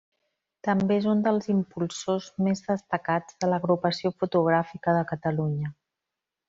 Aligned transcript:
També 0.67 0.95
és 1.01 1.07
un 1.11 1.21
dels 1.27 1.49
impulsors 1.55 2.31
més 2.47 2.65
destacats 2.71 3.39
de 3.45 3.53
l'Agrupació 3.53 4.15
Fotogràfica 4.23 5.01
de 5.01 5.09
Catalunya. 5.13 5.75